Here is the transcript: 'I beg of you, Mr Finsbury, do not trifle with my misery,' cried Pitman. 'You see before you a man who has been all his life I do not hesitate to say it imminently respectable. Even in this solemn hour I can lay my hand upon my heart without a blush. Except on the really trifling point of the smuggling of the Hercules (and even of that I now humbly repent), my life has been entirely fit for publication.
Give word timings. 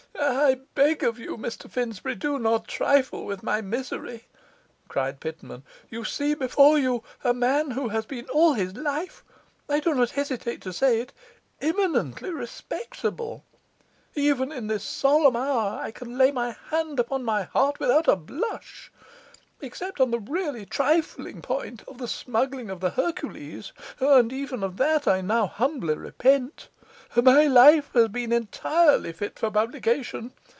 'I 0.23 0.59
beg 0.75 1.03
of 1.03 1.17
you, 1.19 1.35
Mr 1.37 1.69
Finsbury, 1.69 2.15
do 2.15 2.37
not 2.37 2.67
trifle 2.67 3.25
with 3.25 3.41
my 3.43 3.59
misery,' 3.61 4.25
cried 4.87 5.19
Pitman. 5.19 5.63
'You 5.89 6.03
see 6.03 6.35
before 6.35 6.77
you 6.77 7.03
a 7.23 7.33
man 7.33 7.71
who 7.71 7.89
has 7.89 8.05
been 8.05 8.25
all 8.27 8.53
his 8.53 8.75
life 8.75 9.23
I 9.69 9.79
do 9.79 9.95
not 9.95 10.11
hesitate 10.11 10.61
to 10.61 10.73
say 10.73 10.99
it 11.01 11.11
imminently 11.59 12.29
respectable. 12.29 13.43
Even 14.13 14.51
in 14.51 14.67
this 14.67 14.83
solemn 14.83 15.35
hour 15.35 15.81
I 15.81 15.91
can 15.91 16.17
lay 16.17 16.31
my 16.31 16.55
hand 16.69 16.99
upon 16.99 17.23
my 17.23 17.43
heart 17.43 17.79
without 17.79 18.07
a 18.07 18.15
blush. 18.15 18.91
Except 19.59 19.99
on 19.99 20.11
the 20.11 20.19
really 20.19 20.65
trifling 20.65 21.41
point 21.41 21.83
of 21.87 21.97
the 21.97 22.07
smuggling 22.07 22.69
of 22.69 22.79
the 22.79 22.91
Hercules 22.91 23.73
(and 23.99 24.31
even 24.31 24.63
of 24.63 24.77
that 24.77 25.07
I 25.07 25.21
now 25.21 25.47
humbly 25.47 25.95
repent), 25.95 26.67
my 27.15 27.45
life 27.45 27.89
has 27.91 28.07
been 28.07 28.31
entirely 28.31 29.11
fit 29.11 29.37
for 29.37 29.51
publication. 29.51 30.31